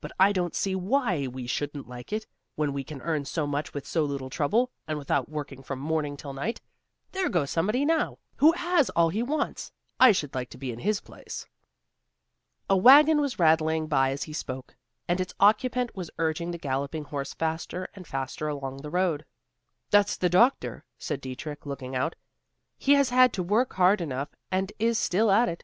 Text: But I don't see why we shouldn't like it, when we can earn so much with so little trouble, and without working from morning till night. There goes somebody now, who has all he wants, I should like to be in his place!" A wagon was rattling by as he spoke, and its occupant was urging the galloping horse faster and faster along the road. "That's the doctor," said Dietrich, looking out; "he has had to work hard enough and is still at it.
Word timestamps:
But 0.00 0.12
I 0.20 0.30
don't 0.30 0.54
see 0.54 0.76
why 0.76 1.26
we 1.26 1.48
shouldn't 1.48 1.88
like 1.88 2.12
it, 2.12 2.28
when 2.54 2.72
we 2.72 2.84
can 2.84 3.00
earn 3.02 3.24
so 3.24 3.44
much 3.44 3.74
with 3.74 3.84
so 3.84 4.04
little 4.04 4.30
trouble, 4.30 4.70
and 4.86 4.96
without 4.98 5.28
working 5.28 5.64
from 5.64 5.80
morning 5.80 6.16
till 6.16 6.32
night. 6.32 6.60
There 7.10 7.28
goes 7.28 7.50
somebody 7.50 7.84
now, 7.84 8.18
who 8.36 8.52
has 8.52 8.88
all 8.90 9.08
he 9.08 9.20
wants, 9.20 9.72
I 9.98 10.12
should 10.12 10.32
like 10.32 10.48
to 10.50 10.58
be 10.58 10.70
in 10.70 10.78
his 10.78 11.00
place!" 11.00 11.44
A 12.70 12.76
wagon 12.76 13.20
was 13.20 13.40
rattling 13.40 13.88
by 13.88 14.10
as 14.10 14.22
he 14.22 14.32
spoke, 14.32 14.76
and 15.08 15.20
its 15.20 15.34
occupant 15.40 15.96
was 15.96 16.08
urging 16.20 16.52
the 16.52 16.58
galloping 16.58 17.02
horse 17.02 17.34
faster 17.34 17.88
and 17.94 18.06
faster 18.06 18.46
along 18.46 18.76
the 18.76 18.90
road. 18.90 19.24
"That's 19.90 20.16
the 20.16 20.30
doctor," 20.30 20.84
said 20.98 21.20
Dietrich, 21.20 21.66
looking 21.66 21.96
out; 21.96 22.14
"he 22.78 22.92
has 22.92 23.10
had 23.10 23.32
to 23.32 23.42
work 23.42 23.72
hard 23.72 24.00
enough 24.00 24.28
and 24.52 24.72
is 24.78 25.00
still 25.00 25.32
at 25.32 25.48
it. 25.48 25.62